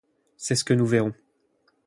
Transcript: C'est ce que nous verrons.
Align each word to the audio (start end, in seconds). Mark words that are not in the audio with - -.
C'est 0.35 0.55
ce 0.55 0.63
que 0.63 0.73
nous 0.73 0.87
verrons. 0.87 1.13